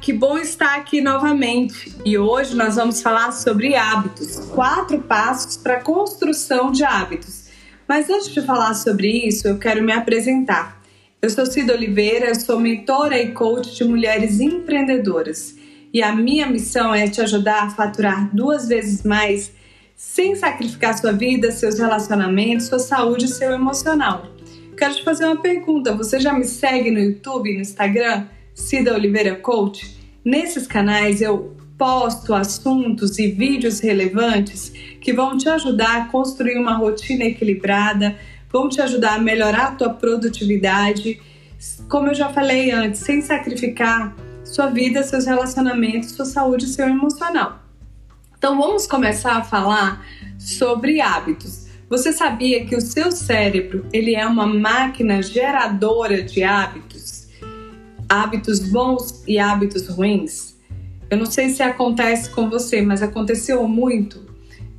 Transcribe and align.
que 0.00 0.12
bom 0.14 0.38
estar 0.38 0.76
aqui 0.76 1.00
novamente. 1.00 1.94
E 2.04 2.16
hoje 2.16 2.56
nós 2.56 2.76
vamos 2.76 3.02
falar 3.02 3.32
sobre 3.32 3.76
hábitos, 3.76 4.36
quatro 4.54 4.98
passos 5.00 5.58
para 5.58 5.74
a 5.74 5.80
construção 5.80 6.72
de 6.72 6.82
hábitos. 6.84 7.50
Mas 7.86 8.08
antes 8.08 8.32
de 8.32 8.40
falar 8.40 8.72
sobre 8.74 9.08
isso, 9.08 9.46
eu 9.46 9.58
quero 9.58 9.82
me 9.82 9.92
apresentar. 9.92 10.80
Eu 11.20 11.28
sou 11.28 11.44
Cida 11.44 11.74
Oliveira, 11.74 12.34
sou 12.34 12.58
mentora 12.58 13.20
e 13.20 13.32
coach 13.32 13.76
de 13.76 13.84
mulheres 13.84 14.40
empreendedoras. 14.40 15.54
E 15.92 16.02
a 16.02 16.14
minha 16.14 16.46
missão 16.46 16.94
é 16.94 17.06
te 17.06 17.20
ajudar 17.20 17.64
a 17.64 17.70
faturar 17.70 18.34
duas 18.34 18.68
vezes 18.68 19.02
mais 19.02 19.52
sem 19.94 20.34
sacrificar 20.34 20.96
sua 20.96 21.12
vida, 21.12 21.52
seus 21.52 21.78
relacionamentos, 21.78 22.66
sua 22.66 22.78
saúde 22.78 23.26
e 23.26 23.28
seu 23.28 23.50
emocional. 23.50 24.24
Quero 24.78 24.94
te 24.94 25.04
fazer 25.04 25.26
uma 25.26 25.42
pergunta. 25.42 25.94
Você 25.94 26.18
já 26.18 26.32
me 26.32 26.44
segue 26.44 26.90
no 26.90 26.98
YouTube, 26.98 27.52
no 27.52 27.60
Instagram? 27.60 28.26
Cida 28.60 28.94
Oliveira 28.94 29.34
Coach. 29.36 29.96
Nesses 30.24 30.66
canais 30.66 31.22
eu 31.22 31.56
posto 31.78 32.34
assuntos 32.34 33.18
e 33.18 33.28
vídeos 33.28 33.80
relevantes 33.80 34.70
que 35.00 35.14
vão 35.14 35.36
te 35.36 35.48
ajudar 35.48 35.96
a 35.96 36.04
construir 36.04 36.58
uma 36.58 36.76
rotina 36.76 37.24
equilibrada, 37.24 38.16
vão 38.52 38.68
te 38.68 38.80
ajudar 38.82 39.14
a 39.14 39.18
melhorar 39.18 39.68
a 39.68 39.70
tua 39.72 39.90
produtividade, 39.90 41.20
como 41.88 42.08
eu 42.08 42.14
já 42.14 42.28
falei 42.28 42.70
antes, 42.70 43.00
sem 43.00 43.22
sacrificar 43.22 44.14
sua 44.44 44.66
vida, 44.66 45.02
seus 45.02 45.24
relacionamentos, 45.24 46.10
sua 46.10 46.26
saúde 46.26 46.66
e 46.66 46.68
seu 46.68 46.86
emocional. 46.86 47.60
Então 48.36 48.58
vamos 48.60 48.86
começar 48.86 49.36
a 49.36 49.42
falar 49.42 50.04
sobre 50.38 51.00
hábitos. 51.00 51.66
Você 51.88 52.12
sabia 52.12 52.64
que 52.66 52.76
o 52.76 52.80
seu 52.80 53.10
cérebro, 53.10 53.86
ele 53.92 54.14
é 54.14 54.26
uma 54.26 54.46
máquina 54.46 55.22
geradora 55.22 56.22
de 56.22 56.42
hábitos? 56.44 56.99
Hábitos 58.10 58.58
bons 58.58 59.22
e 59.26 59.38
hábitos 59.38 59.86
ruins. 59.86 60.58
Eu 61.08 61.16
não 61.16 61.26
sei 61.26 61.48
se 61.50 61.62
acontece 61.62 62.28
com 62.30 62.50
você, 62.50 62.82
mas 62.82 63.02
aconteceu 63.02 63.66
muito 63.68 64.28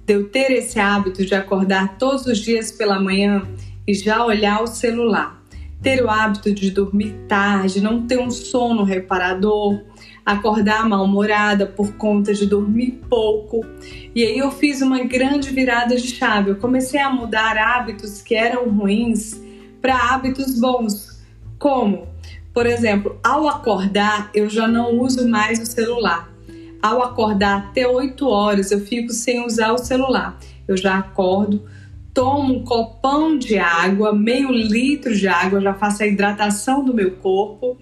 de 0.06 0.14
eu 0.14 0.28
ter 0.28 0.52
esse 0.52 0.78
hábito 0.78 1.26
de 1.26 1.34
acordar 1.34 1.98
todos 1.98 2.26
os 2.26 2.40
dias 2.40 2.74
pela 2.74 3.00
manhã 3.00 3.48
e 3.88 3.94
já 3.94 4.26
olhar 4.26 4.62
o 4.62 4.68
celular. 4.68 5.42
Ter 5.82 6.04
o 6.04 6.10
hábito 6.10 6.54
de 6.54 6.72
dormir 6.72 7.16
tarde, 7.28 7.80
não 7.80 8.06
ter 8.06 8.20
um 8.20 8.30
sono 8.30 8.84
reparador, 8.84 9.82
acordar 10.26 10.88
mal-humorada 10.88 11.66
por 11.66 11.94
conta 11.94 12.34
de 12.34 12.46
dormir 12.46 13.00
pouco. 13.10 13.66
E 14.14 14.24
aí 14.26 14.38
eu 14.38 14.52
fiz 14.52 14.82
uma 14.82 15.04
grande 15.06 15.50
virada 15.52 15.96
de 15.96 16.08
chave. 16.08 16.52
Eu 16.52 16.58
comecei 16.58 17.00
a 17.00 17.10
mudar 17.10 17.58
hábitos 17.58 18.22
que 18.22 18.36
eram 18.36 18.70
ruins 18.70 19.42
para 19.82 20.14
hábitos 20.14 20.60
bons. 20.60 21.24
Como? 21.58 22.11
Por 22.54 22.66
exemplo, 22.66 23.20
ao 23.24 23.48
acordar, 23.48 24.30
eu 24.34 24.50
já 24.50 24.68
não 24.68 25.00
uso 25.00 25.28
mais 25.28 25.60
o 25.60 25.66
celular. 25.66 26.30
Ao 26.82 27.02
acordar 27.02 27.70
até 27.70 27.88
8 27.88 28.28
horas, 28.28 28.72
eu 28.72 28.82
fico 28.82 29.14
sem 29.14 29.46
usar 29.46 29.72
o 29.72 29.78
celular. 29.78 30.38
Eu 30.68 30.76
já 30.76 30.98
acordo, 30.98 31.64
tomo 32.14 32.56
um 32.56 32.64
copão 32.64 33.38
de 33.38 33.58
água, 33.58 34.14
meio 34.14 34.52
litro 34.52 35.16
de 35.16 35.28
água, 35.28 35.62
já 35.62 35.74
faço 35.74 36.04
a 36.04 36.08
hidratação 36.08 36.84
do 36.84 36.94
meu 36.94 37.12
corpo, 37.12 37.78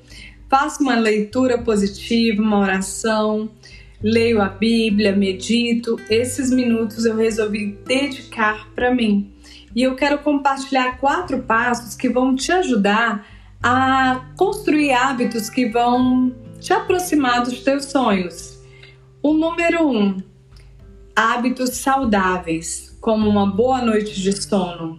faço 0.47 0.83
uma 0.83 0.95
leitura 0.95 1.57
positiva, 1.57 2.41
uma 2.41 2.59
oração, 2.59 3.49
leio 4.01 4.41
a 4.41 4.49
Bíblia, 4.49 5.15
medito. 5.15 5.97
Esses 6.09 6.51
minutos 6.51 7.05
eu 7.05 7.15
resolvi 7.15 7.77
dedicar 7.85 8.67
para 8.75 8.93
mim. 8.93 9.31
E 9.75 9.81
eu 9.81 9.95
quero 9.95 10.19
compartilhar 10.19 10.97
quatro 10.99 11.39
passos 11.39 11.95
que 11.95 12.09
vão 12.09 12.35
te 12.35 12.51
ajudar 12.51 13.38
a 13.61 14.25
construir 14.37 14.93
hábitos 14.93 15.49
que 15.49 15.67
vão 15.67 16.33
te 16.59 16.73
aproximar 16.73 17.43
dos 17.43 17.59
teus 17.59 17.85
sonhos. 17.85 18.59
O 19.21 19.33
número 19.33 19.87
um, 19.87 20.17
hábitos 21.15 21.71
saudáveis, 21.77 22.97
como 23.01 23.29
uma 23.29 23.45
boa 23.45 23.81
noite 23.81 24.21
de 24.21 24.31
sono. 24.31 24.97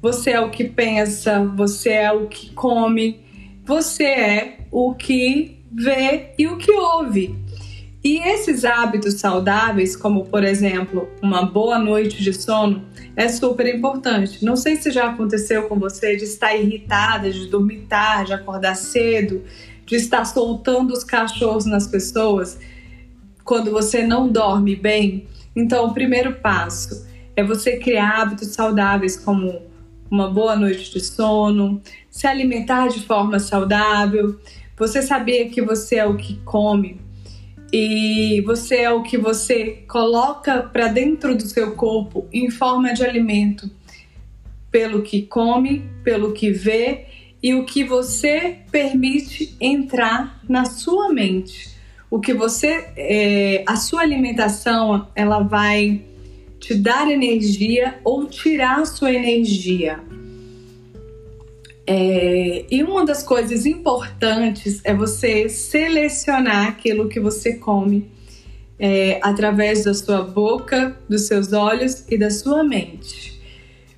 Você 0.00 0.30
é 0.30 0.40
o 0.40 0.50
que 0.50 0.64
pensa, 0.64 1.44
você 1.56 1.90
é 1.90 2.12
o 2.12 2.28
que 2.28 2.50
come, 2.50 3.20
você 3.64 4.04
é 4.04 4.58
o 4.70 4.94
que 4.94 5.64
vê 5.72 6.32
e 6.38 6.46
o 6.46 6.56
que 6.56 6.70
ouve. 6.70 7.36
E 8.04 8.18
esses 8.18 8.64
hábitos 8.64 9.14
saudáveis, 9.14 9.96
como 9.96 10.26
por 10.26 10.44
exemplo, 10.44 11.08
uma 11.20 11.44
boa 11.44 11.76
noite 11.76 12.22
de 12.22 12.32
sono, 12.32 12.84
é 13.16 13.28
super 13.28 13.66
importante. 13.74 14.44
Não 14.44 14.56
sei 14.56 14.76
se 14.76 14.90
já 14.90 15.08
aconteceu 15.08 15.64
com 15.64 15.78
você 15.78 16.16
de 16.16 16.24
estar 16.24 16.54
irritada, 16.54 17.30
de 17.30 17.46
dormir 17.46 17.86
tarde, 17.88 18.34
acordar 18.34 18.76
cedo, 18.76 19.42
de 19.86 19.96
estar 19.96 20.24
soltando 20.26 20.92
os 20.92 21.02
cachorros 21.02 21.64
nas 21.64 21.86
pessoas 21.86 22.58
quando 23.42 23.70
você 23.70 24.06
não 24.06 24.28
dorme 24.28 24.76
bem. 24.76 25.26
Então, 25.54 25.86
o 25.86 25.94
primeiro 25.94 26.34
passo 26.34 27.06
é 27.34 27.42
você 27.42 27.78
criar 27.78 28.20
hábitos 28.20 28.48
saudáveis 28.48 29.16
como 29.16 29.62
uma 30.10 30.28
boa 30.28 30.54
noite 30.54 30.92
de 30.92 31.00
sono, 31.00 31.80
se 32.10 32.26
alimentar 32.26 32.88
de 32.88 33.00
forma 33.00 33.38
saudável, 33.38 34.38
você 34.76 35.00
saber 35.00 35.46
que 35.46 35.62
você 35.62 35.96
é 35.96 36.06
o 36.06 36.16
que 36.16 36.36
come, 36.44 37.00
e 37.72 38.40
você 38.42 38.76
é 38.76 38.90
o 38.90 39.02
que 39.02 39.18
você 39.18 39.84
coloca 39.88 40.62
para 40.62 40.88
dentro 40.88 41.34
do 41.34 41.42
seu 41.42 41.72
corpo 41.72 42.26
em 42.32 42.50
forma 42.50 42.92
de 42.92 43.04
alimento, 43.04 43.70
pelo 44.70 45.02
que 45.02 45.22
come, 45.22 45.84
pelo 46.04 46.32
que 46.32 46.50
vê 46.50 47.06
e 47.42 47.54
o 47.54 47.64
que 47.64 47.84
você 47.84 48.58
permite 48.70 49.56
entrar 49.60 50.40
na 50.48 50.64
sua 50.64 51.12
mente. 51.12 51.74
O 52.10 52.20
que 52.20 52.32
você, 52.32 52.88
é, 52.96 53.64
a 53.66 53.76
sua 53.76 54.02
alimentação, 54.02 55.08
ela 55.14 55.40
vai 55.40 56.02
te 56.60 56.74
dar 56.74 57.10
energia 57.10 57.98
ou 58.04 58.26
tirar 58.26 58.86
sua 58.86 59.12
energia. 59.12 60.00
É, 61.86 62.66
e 62.68 62.82
uma 62.82 63.04
das 63.04 63.22
coisas 63.22 63.64
importantes 63.64 64.80
é 64.82 64.92
você 64.92 65.48
selecionar 65.48 66.68
aquilo 66.68 67.08
que 67.08 67.20
você 67.20 67.54
come 67.54 68.10
é, 68.78 69.20
através 69.22 69.84
da 69.84 69.94
sua 69.94 70.22
boca, 70.22 70.96
dos 71.08 71.22
seus 71.22 71.52
olhos 71.52 72.04
e 72.10 72.18
da 72.18 72.30
sua 72.30 72.64
mente. 72.64 73.40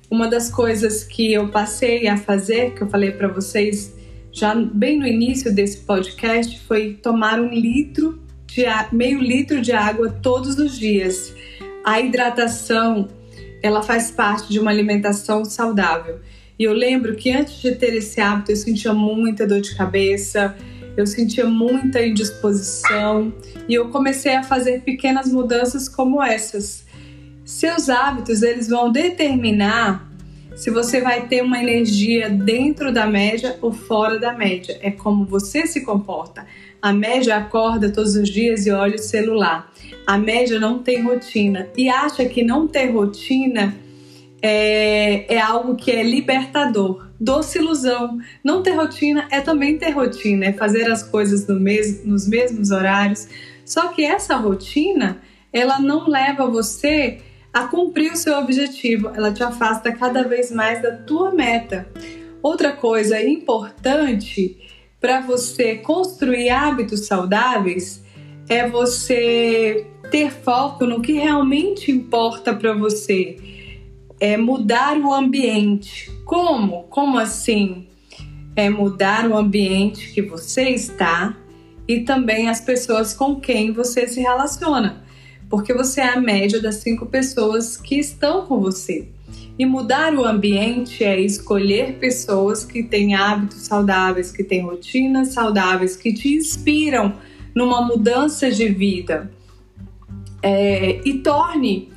Uma 0.09 0.27
das 0.27 0.49
coisas 0.51 1.03
que 1.03 1.33
eu 1.33 1.49
passei 1.49 2.07
a 2.07 2.17
fazer, 2.17 2.75
que 2.75 2.83
eu 2.83 2.89
falei 2.89 3.11
para 3.11 3.27
vocês 3.27 3.95
já 4.31 4.53
bem 4.53 4.99
no 4.99 5.07
início 5.07 5.53
desse 5.53 5.77
podcast, 5.79 6.59
foi 6.67 6.93
tomar 6.93 7.39
um 7.39 7.49
litro 7.49 8.21
de 8.45 8.65
meio 8.91 9.19
litro 9.19 9.61
de 9.61 9.71
água 9.71 10.09
todos 10.09 10.57
os 10.57 10.77
dias. 10.77 11.33
A 11.83 11.99
hidratação, 11.99 13.07
ela 13.63 13.81
faz 13.81 14.11
parte 14.11 14.49
de 14.49 14.59
uma 14.59 14.71
alimentação 14.71 15.43
saudável. 15.43 16.19
E 16.59 16.65
eu 16.65 16.73
lembro 16.73 17.15
que 17.15 17.31
antes 17.31 17.61
de 17.61 17.73
ter 17.73 17.95
esse 17.95 18.19
hábito, 18.19 18.51
eu 18.51 18.55
sentia 18.57 18.93
muita 18.93 19.47
dor 19.47 19.61
de 19.61 19.73
cabeça, 19.73 20.57
eu 20.97 21.07
sentia 21.07 21.45
muita 21.45 22.05
indisposição 22.05 23.33
e 23.65 23.73
eu 23.73 23.87
comecei 23.87 24.35
a 24.35 24.43
fazer 24.43 24.81
pequenas 24.81 25.31
mudanças 25.31 25.87
como 25.87 26.21
essas. 26.21 26.83
Seus 27.45 27.87
hábitos, 27.87 28.41
eles 28.43 28.67
vão 28.67 28.91
determinar 28.91 30.05
se 30.53 30.69
você 30.69 30.99
vai 30.99 31.27
ter 31.27 31.41
uma 31.41 31.57
energia 31.63 32.29
dentro 32.29 32.91
da 32.91 33.07
média 33.07 33.57
ou 33.61 33.71
fora 33.71 34.19
da 34.19 34.33
média. 34.33 34.77
É 34.81 34.91
como 34.91 35.23
você 35.25 35.65
se 35.65 35.85
comporta. 35.85 36.45
A 36.81 36.91
média 36.91 37.37
acorda 37.37 37.89
todos 37.89 38.17
os 38.17 38.27
dias 38.27 38.65
e 38.65 38.71
olha 38.71 38.95
o 38.95 38.99
celular. 38.99 39.71
A 40.05 40.17
média 40.17 40.59
não 40.59 40.79
tem 40.79 41.01
rotina 41.01 41.69
e 41.77 41.87
acha 41.87 42.25
que 42.25 42.43
não 42.43 42.67
ter 42.67 42.87
rotina 42.87 43.73
é, 44.41 45.35
é 45.35 45.39
algo 45.39 45.75
que 45.75 45.91
é 45.91 46.03
libertador. 46.03 47.07
Doce 47.19 47.59
ilusão. 47.59 48.17
Não 48.43 48.63
ter 48.63 48.71
rotina 48.71 49.27
é 49.31 49.41
também 49.41 49.77
ter 49.77 49.91
rotina, 49.91 50.45
é 50.45 50.53
fazer 50.53 50.89
as 50.89 51.03
coisas 51.03 51.45
no 51.47 51.59
mes 51.59 52.05
nos 52.05 52.27
mesmos 52.27 52.71
horários. 52.71 53.27
Só 53.65 53.89
que 53.89 54.03
essa 54.03 54.35
rotina, 54.35 55.21
ela 55.51 55.79
não 55.79 56.07
leva 56.07 56.49
você 56.49 57.19
a 57.53 57.65
cumprir 57.65 58.11
o 58.11 58.15
seu 58.15 58.37
objetivo, 58.37 59.09
ela 59.13 59.33
te 59.33 59.43
afasta 59.43 59.91
cada 59.91 60.23
vez 60.23 60.51
mais 60.51 60.81
da 60.81 60.95
tua 60.95 61.31
meta. 61.31 61.87
Outra 62.41 62.71
coisa 62.71 63.21
importante 63.21 64.57
para 65.01 65.19
você 65.19 65.75
construir 65.75 66.49
hábitos 66.49 67.05
saudáveis 67.05 68.03
é 68.47 68.67
você 68.67 69.85
ter 70.09 70.31
foco 70.31 70.85
no 70.85 71.01
que 71.01 71.13
realmente 71.13 71.91
importa 71.91 72.53
para 72.53 72.73
você 72.73 73.58
é 74.19 74.37
mudar 74.37 74.97
o 74.97 75.13
ambiente. 75.13 76.11
Como? 76.25 76.83
Como 76.83 77.17
assim? 77.17 77.87
É 78.55 78.69
mudar 78.69 79.29
o 79.29 79.37
ambiente 79.37 80.11
que 80.13 80.21
você 80.21 80.69
está 80.69 81.37
e 81.87 82.01
também 82.01 82.49
as 82.49 82.61
pessoas 82.61 83.13
com 83.13 83.39
quem 83.39 83.71
você 83.71 84.07
se 84.07 84.19
relaciona. 84.19 85.03
Porque 85.49 85.73
você 85.73 86.01
é 86.01 86.09
a 86.09 86.19
média 86.19 86.61
das 86.61 86.75
cinco 86.75 87.05
pessoas 87.05 87.77
que 87.77 87.95
estão 87.95 88.45
com 88.45 88.59
você. 88.59 89.07
E 89.57 89.65
mudar 89.65 90.13
o 90.13 90.23
ambiente 90.23 91.03
é 91.03 91.19
escolher 91.19 91.95
pessoas 91.95 92.63
que 92.63 92.83
têm 92.83 93.15
hábitos 93.15 93.61
saudáveis, 93.61 94.31
que 94.31 94.43
têm 94.43 94.61
rotinas 94.61 95.29
saudáveis, 95.29 95.97
que 95.97 96.13
te 96.13 96.33
inspiram 96.33 97.15
numa 97.53 97.81
mudança 97.81 98.49
de 98.51 98.69
vida 98.69 99.29
é, 100.41 101.01
e 101.03 101.15
torne, 101.15 101.89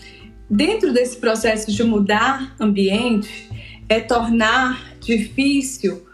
dentro 0.52 0.92
desse 0.92 1.16
processo 1.16 1.72
de 1.72 1.82
mudar 1.82 2.54
ambiente, 2.60 3.48
é 3.88 4.00
tornar 4.00 4.94
difícil 5.00 6.06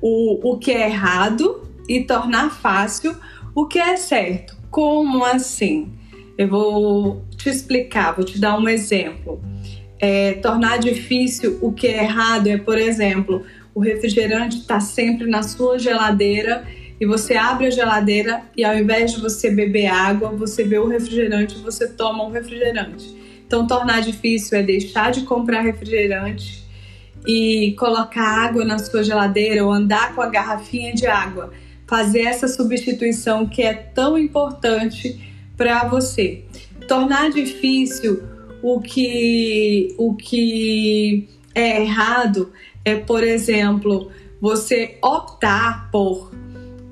o, 0.00 0.52
o 0.52 0.56
que 0.56 0.70
é 0.70 0.88
errado 0.88 1.68
e 1.88 2.04
tornar 2.04 2.50
fácil 2.50 3.16
o 3.52 3.66
que 3.66 3.80
é 3.80 3.96
certo. 3.96 4.56
Como 4.70 5.24
assim? 5.24 5.92
Eu 6.38 6.48
vou 6.48 7.24
te 7.36 7.48
explicar, 7.48 8.14
vou 8.14 8.24
te 8.24 8.38
dar 8.38 8.56
um 8.56 8.68
exemplo. 8.68 9.42
É, 9.98 10.34
tornar 10.34 10.78
difícil 10.78 11.58
o 11.60 11.72
que 11.72 11.88
é 11.88 12.04
errado 12.04 12.46
é, 12.46 12.56
por 12.56 12.78
exemplo, 12.78 13.44
o 13.74 13.80
refrigerante 13.80 14.58
está 14.58 14.78
sempre 14.78 15.26
na 15.26 15.42
sua 15.42 15.76
geladeira 15.76 16.64
e 17.00 17.06
você 17.06 17.34
abre 17.34 17.66
a 17.66 17.70
geladeira 17.70 18.42
e 18.56 18.64
ao 18.64 18.78
invés 18.78 19.12
de 19.12 19.20
você 19.20 19.50
beber 19.50 19.86
água, 19.86 20.30
você 20.30 20.62
vê 20.62 20.78
o 20.78 20.86
refrigerante, 20.86 21.58
você 21.58 21.88
toma 21.88 22.24
um 22.24 22.30
refrigerante. 22.30 23.22
Então, 23.52 23.66
tornar 23.66 24.00
difícil 24.00 24.56
é 24.56 24.62
deixar 24.62 25.12
de 25.12 25.24
comprar 25.24 25.60
refrigerante 25.60 26.64
e 27.26 27.76
colocar 27.78 28.46
água 28.46 28.64
na 28.64 28.78
sua 28.78 29.04
geladeira 29.04 29.62
ou 29.62 29.70
andar 29.70 30.14
com 30.14 30.22
a 30.22 30.26
garrafinha 30.26 30.94
de 30.94 31.06
água. 31.06 31.52
Fazer 31.86 32.20
essa 32.20 32.48
substituição 32.48 33.46
que 33.46 33.60
é 33.60 33.74
tão 33.74 34.16
importante 34.16 35.20
para 35.54 35.84
você. 35.84 36.44
Tornar 36.88 37.28
difícil 37.30 38.22
o 38.62 38.80
que, 38.80 39.94
o 39.98 40.14
que 40.14 41.28
é 41.54 41.82
errado 41.82 42.54
é, 42.82 42.94
por 42.94 43.22
exemplo, 43.22 44.10
você 44.40 44.96
optar 45.02 45.90
por, 45.90 46.32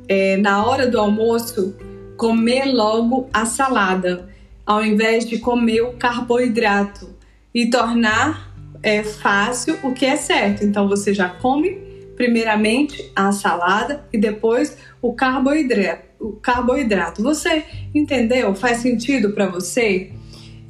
é, 0.07 0.37
na 0.37 0.63
hora 0.67 0.87
do 0.87 1.01
almoço, 1.01 1.75
comer 2.19 2.67
logo 2.67 3.31
a 3.33 3.47
salada, 3.47 4.29
ao 4.65 4.85
invés 4.85 5.27
de 5.27 5.39
comer 5.39 5.83
o 5.83 5.93
carboidrato 5.93 7.15
e 7.55 7.69
tornar 7.69 8.55
é, 8.83 9.03
fácil 9.03 9.79
o 9.83 9.93
que 9.93 10.07
é 10.07 10.17
certo. 10.17 10.65
Então 10.65 10.89
você 10.89 11.13
já 11.13 11.29
come 11.29 11.91
primeiramente 12.17 13.11
a 13.17 13.33
salada 13.33 14.05
e 14.13 14.19
depois 14.19 14.77
o 15.01 15.13
carboidrato. 15.13 16.11
O 16.21 16.33
carboidrato. 16.33 17.23
Você 17.23 17.65
entendeu? 17.95 18.55
Faz 18.55 18.79
sentido 18.79 19.31
para 19.31 19.47
você? 19.47 20.13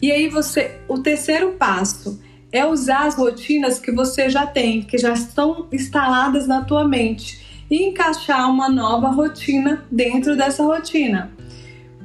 E 0.00 0.10
aí 0.10 0.28
você, 0.28 0.76
o 0.88 0.98
terceiro 0.98 1.52
passo 1.52 2.20
é 2.52 2.64
usar 2.64 3.06
as 3.06 3.16
rotinas 3.16 3.78
que 3.78 3.92
você 3.92 4.30
já 4.30 4.46
tem, 4.46 4.82
que 4.82 4.96
já 4.96 5.12
estão 5.12 5.68
instaladas 5.72 6.46
na 6.46 6.64
tua 6.64 6.86
mente 6.86 7.64
e 7.70 7.84
encaixar 7.84 8.50
uma 8.50 8.68
nova 8.68 9.08
rotina 9.10 9.84
dentro 9.90 10.36
dessa 10.36 10.64
rotina. 10.64 11.32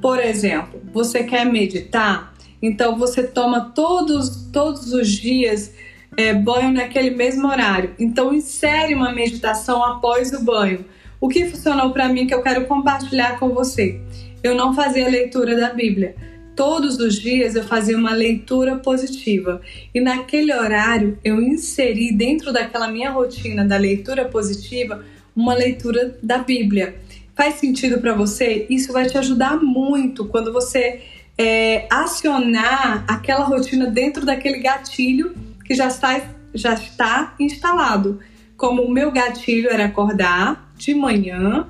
Por 0.01 0.19
exemplo, 0.19 0.81
você 0.93 1.23
quer 1.23 1.45
meditar? 1.45 2.33
Então 2.61 2.97
você 2.97 3.23
toma 3.23 3.71
todos, 3.75 4.47
todos 4.51 4.93
os 4.93 5.09
dias 5.09 5.73
é, 6.17 6.33
banho 6.33 6.71
naquele 6.71 7.11
mesmo 7.11 7.47
horário. 7.47 7.95
Então 7.99 8.33
insere 8.33 8.93
uma 8.93 9.11
meditação 9.11 9.83
após 9.83 10.33
o 10.33 10.43
banho. 10.43 10.85
O 11.19 11.27
que 11.27 11.45
funcionou 11.45 11.91
para 11.91 12.09
mim 12.09 12.27
que 12.27 12.33
eu 12.33 12.41
quero 12.41 12.65
compartilhar 12.65 13.39
com 13.39 13.49
você? 13.49 13.99
Eu 14.43 14.55
não 14.55 14.73
fazia 14.73 15.07
leitura 15.09 15.55
da 15.55 15.73
Bíblia 15.73 16.15
todos 16.55 16.97
os 16.99 17.19
dias 17.19 17.55
eu 17.55 17.63
fazia 17.63 17.97
uma 17.97 18.13
leitura 18.13 18.77
positiva 18.77 19.61
e 19.93 19.99
naquele 19.99 20.53
horário 20.53 21.19
eu 21.23 21.41
inseri 21.41 22.13
dentro 22.13 22.53
daquela 22.53 22.87
minha 22.87 23.11
rotina 23.11 23.65
da 23.65 23.77
leitura 23.77 24.25
positiva 24.25 25.03
uma 25.35 25.53
leitura 25.53 26.17
da 26.23 26.37
Bíblia. 26.37 26.95
Faz 27.35 27.55
sentido 27.55 27.99
para 27.99 28.13
você? 28.13 28.65
Isso 28.69 28.93
vai 28.93 29.07
te 29.07 29.17
ajudar 29.17 29.57
muito 29.57 30.25
quando 30.25 30.53
você 30.53 31.01
é, 31.37 31.87
acionar 31.91 33.03
aquela 33.07 33.43
rotina 33.45 33.87
dentro 33.87 34.25
daquele 34.25 34.59
gatilho 34.59 35.35
que 35.65 35.75
já 35.75 35.87
está, 35.87 36.21
já 36.53 36.73
está 36.73 37.35
instalado. 37.39 38.19
Como 38.55 38.83
o 38.83 38.91
meu 38.91 39.11
gatilho 39.11 39.69
era 39.69 39.85
acordar 39.85 40.73
de 40.77 40.93
manhã, 40.93 41.67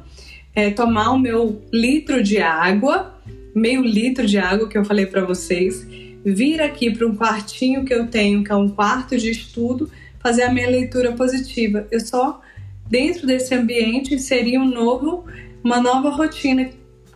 é, 0.54 0.70
tomar 0.70 1.12
o 1.12 1.20
meu 1.20 1.64
litro 1.74 2.22
de 2.22 2.40
água 2.40 3.16
meio 3.56 3.82
litro 3.82 4.28
de 4.28 4.38
água 4.38 4.68
que 4.68 4.78
eu 4.78 4.84
falei 4.84 5.06
para 5.06 5.24
vocês, 5.24 5.88
vir 6.26 6.62
aqui 6.62 6.92
para 6.92 7.08
um 7.08 7.16
quartinho 7.16 7.86
que 7.86 7.94
eu 7.94 8.08
tenho, 8.08 8.44
que 8.44 8.52
é 8.52 8.56
um 8.56 8.68
quarto 8.68 9.18
de 9.18 9.32
estudo, 9.32 9.90
fazer 10.20 10.44
a 10.44 10.52
minha 10.52 10.70
leitura 10.70 11.14
positiva. 11.14 11.88
Eu 11.90 12.02
só 12.02 12.42
dentro 12.90 13.26
desse 13.26 13.56
ambiente 13.56 14.14
inseri 14.14 14.58
um 14.58 14.66
novo, 14.66 15.26
uma 15.66 15.82
nova 15.82 16.12
rotina 16.12 16.70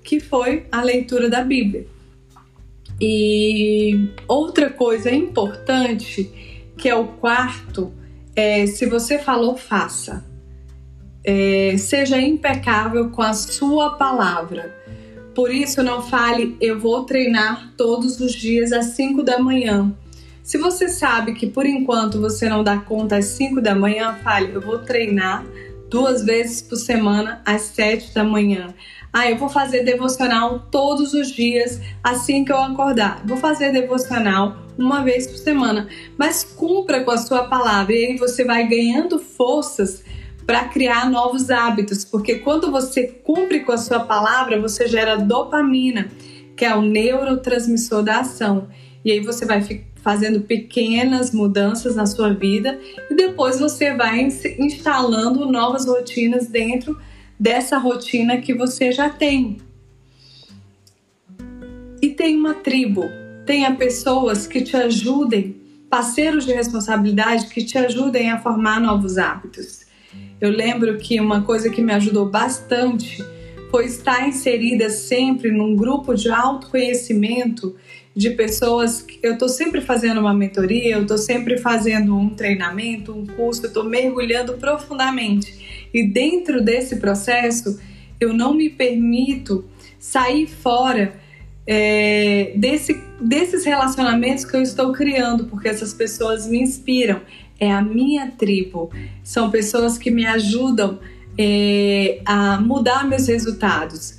que 0.04 0.20
foi 0.20 0.66
a 0.72 0.82
leitura 0.82 1.30
da 1.30 1.44
Bíblia. 1.44 1.86
E 3.00 4.10
outra 4.28 4.72
coisa 4.72 5.12
importante 5.12 6.68
que 6.76 6.90
é 6.90 6.96
o 6.96 7.06
quarto 7.06 7.94
é 8.36 8.66
se 8.66 8.88
você 8.88 9.20
falou 9.20 9.56
faça. 9.56 10.26
É, 11.24 11.76
seja 11.78 12.20
impecável 12.20 13.12
com 13.12 13.22
a 13.22 13.34
sua 13.34 13.92
palavra. 13.92 14.76
Por 15.36 15.54
isso, 15.54 15.84
não 15.84 16.02
fale, 16.02 16.58
eu 16.60 16.80
vou 16.80 17.04
treinar 17.04 17.74
todos 17.78 18.20
os 18.20 18.34
dias 18.34 18.72
às 18.72 18.86
5 18.88 19.22
da 19.22 19.38
manhã. 19.38 19.96
Se 20.42 20.58
você 20.58 20.90
sabe 20.90 21.36
que 21.36 21.46
por 21.46 21.68
enquanto 21.68 22.20
você 22.20 22.50
não 22.50 22.64
dá 22.64 22.78
conta 22.78 23.18
às 23.18 23.26
5 23.26 23.62
da 23.62 23.76
manhã, 23.76 24.18
fale, 24.24 24.52
eu 24.54 24.62
vou 24.62 24.80
treinar 24.80 25.46
duas 25.90 26.24
vezes 26.24 26.62
por 26.62 26.76
semana 26.76 27.42
às 27.46 27.62
7 27.62 28.14
da 28.14 28.24
manhã. 28.24 28.74
Ah, 29.12 29.30
eu 29.30 29.38
vou 29.38 29.50
fazer 29.50 29.84
devocional 29.84 30.68
todos 30.72 31.14
os 31.14 31.32
dias 31.32 31.82
assim 32.04 32.46
que 32.46 32.52
eu 32.52 32.58
acordar. 32.58 33.24
Vou 33.26 33.38
fazer 33.38 33.72
devocional 33.72 34.58
uma 34.78 35.04
vez 35.04 35.28
por 35.28 35.38
semana, 35.38 35.88
mas 36.18 36.44
cumpra 36.44 37.04
com 37.04 37.12
a 37.12 37.18
sua 37.18 37.46
palavra 37.46 37.94
e 37.94 38.06
aí 38.06 38.18
você 38.18 38.46
vai 38.46 38.68
ganhando 38.68 39.20
forças 39.20 40.04
para 40.46 40.66
criar 40.66 41.10
novos 41.10 41.52
hábitos, 41.52 42.04
porque 42.04 42.40
quando 42.40 42.72
você 42.72 43.06
cumpre 43.08 43.60
com 43.60 43.72
a 43.72 43.78
sua 43.78 44.00
palavra, 44.00 44.60
você 44.60 44.88
gera 44.88 45.16
dopamina, 45.16 46.08
que 46.56 46.66
é 46.66 46.76
o 46.76 46.82
neurotransmissor 46.82 48.02
da 48.02 48.22
ação. 48.22 48.68
E 49.06 49.12
aí 49.12 49.20
você 49.20 49.46
vai 49.46 49.62
fazendo 50.02 50.42
pequenas 50.42 51.32
mudanças 51.32 51.96
na 51.96 52.06
sua 52.06 52.34
vida 52.34 52.80
e 53.10 53.16
depois 53.16 53.60
você 53.60 53.94
vai 53.94 54.28
instalando 54.58 55.46
novas 55.46 55.86
rotinas 55.86 56.48
dentro 56.48 56.98
dessa 57.40 57.78
rotina 57.78 58.38
que 58.38 58.54
você 58.54 58.92
já 58.92 59.10
tem. 59.10 59.58
E 62.02 62.10
tem 62.10 62.38
uma 62.38 62.54
tribo, 62.54 63.04
tenha 63.46 63.76
pessoas 63.76 64.48
que 64.48 64.62
te 64.62 64.76
ajudem, 64.76 65.58
parceiros 65.90 66.46
de 66.46 66.54
responsabilidade 66.54 67.48
que 67.48 67.64
te 67.64 67.78
ajudem 67.78 68.32
a 68.32 68.40
formar 68.40 68.80
novos 68.80 69.18
hábitos. 69.18 69.86
Eu 70.40 70.50
lembro 70.50 70.98
que 70.98 71.20
uma 71.20 71.42
coisa 71.42 71.70
que 71.70 71.82
me 71.82 71.92
ajudou 71.92 72.30
bastante 72.30 73.18
foi 73.70 73.86
estar 73.86 74.28
inserida 74.28 74.90
sempre 74.90 75.52
num 75.52 75.76
grupo 75.76 76.16
de 76.16 76.30
autoconhecimento 76.30 77.76
de 78.20 78.32
pessoas. 78.32 79.06
Eu 79.24 79.34
estou 79.34 79.48
sempre 79.48 79.80
fazendo 79.80 80.20
uma 80.20 80.34
mentoria, 80.34 80.96
eu 80.96 81.04
estou 81.04 81.18
sempre 81.18 81.58
fazendo 81.58 82.14
um 82.14 82.30
treinamento, 82.30 83.14
um 83.14 83.26
curso, 83.26 83.64
eu 83.64 83.68
estou 83.70 83.86
mergulhando 83.86 84.56
profundamente. 84.56 85.88
E 85.94 86.06
dentro 86.06 86.62
desse 86.62 86.98
processo, 86.98 87.80
eu 88.20 88.34
não 88.34 88.54
me 88.54 88.70
permito 88.70 89.64
sair 89.98 90.48
fora 90.48 91.14
é, 91.66 92.52
desse, 92.58 93.02
desses 93.22 93.64
relacionamentos 93.64 94.44
que 94.44 94.58
eu 94.58 94.62
estou 94.62 94.92
criando, 94.92 95.46
porque 95.46 95.70
essas 95.70 95.94
pessoas 95.94 96.46
me 96.46 96.60
inspiram 96.62 97.22
é 97.58 97.72
a 97.72 97.82
minha 97.82 98.32
tribo. 98.32 98.92
São 99.24 99.50
pessoas 99.50 99.98
que 99.98 100.12
me 100.12 100.26
ajudam 100.26 101.00
é, 101.38 102.20
a 102.26 102.60
mudar 102.60 103.08
meus 103.08 103.28
resultados. 103.30 104.19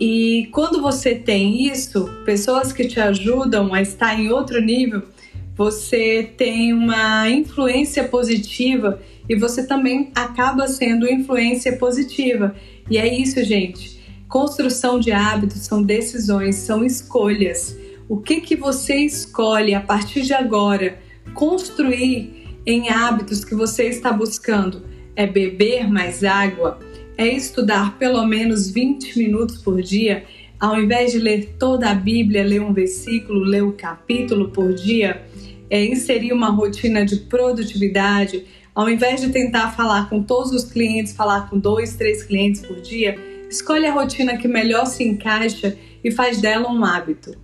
E 0.00 0.48
quando 0.52 0.82
você 0.82 1.14
tem 1.14 1.66
isso, 1.68 2.08
pessoas 2.24 2.72
que 2.72 2.86
te 2.86 2.98
ajudam 3.00 3.72
a 3.72 3.80
estar 3.80 4.18
em 4.18 4.30
outro 4.30 4.60
nível, 4.60 5.02
você 5.56 6.28
tem 6.36 6.72
uma 6.72 7.28
influência 7.30 8.04
positiva 8.04 9.00
e 9.28 9.36
você 9.36 9.66
também 9.66 10.10
acaba 10.14 10.66
sendo 10.66 11.08
influência 11.08 11.76
positiva. 11.76 12.54
E 12.90 12.98
é 12.98 13.06
isso, 13.06 13.42
gente. 13.44 14.02
Construção 14.28 14.98
de 14.98 15.12
hábitos 15.12 15.60
são 15.60 15.82
decisões, 15.82 16.56
são 16.56 16.84
escolhas. 16.84 17.76
O 18.08 18.16
que 18.16 18.40
que 18.40 18.56
você 18.56 18.96
escolhe 18.96 19.74
a 19.74 19.80
partir 19.80 20.22
de 20.22 20.34
agora? 20.34 20.98
construir 21.32 22.60
em 22.66 22.88
hábitos 22.88 23.44
que 23.44 23.54
você 23.54 23.84
está 23.84 24.12
buscando 24.12 24.82
é 25.16 25.26
beber 25.26 25.90
mais 25.90 26.24
água, 26.24 26.78
é 27.16 27.26
estudar 27.26 27.98
pelo 27.98 28.24
menos 28.26 28.70
20 28.70 29.18
minutos 29.18 29.58
por 29.58 29.80
dia, 29.82 30.24
ao 30.58 30.80
invés 30.80 31.12
de 31.12 31.18
ler 31.18 31.56
toda 31.58 31.90
a 31.90 31.94
Bíblia, 31.94 32.44
ler 32.44 32.60
um 32.60 32.72
versículo, 32.72 33.40
ler 33.40 33.62
um 33.62 33.72
capítulo 33.72 34.50
por 34.50 34.72
dia, 34.74 35.22
é 35.70 35.84
inserir 35.84 36.32
uma 36.32 36.50
rotina 36.50 37.04
de 37.04 37.16
produtividade, 37.16 38.44
ao 38.74 38.88
invés 38.88 39.20
de 39.20 39.30
tentar 39.30 39.70
falar 39.76 40.08
com 40.08 40.22
todos 40.22 40.52
os 40.52 40.64
clientes, 40.64 41.12
falar 41.12 41.48
com 41.48 41.58
dois, 41.58 41.94
três 41.96 42.22
clientes 42.22 42.60
por 42.60 42.80
dia, 42.80 43.16
Escolhe 43.54 43.86
a 43.86 43.92
rotina 43.92 44.36
que 44.36 44.48
melhor 44.48 44.84
se 44.84 45.04
encaixa 45.04 45.76
e 46.02 46.10
faz 46.10 46.40
dela 46.40 46.68
um 46.68 46.84
hábito. 46.84 47.43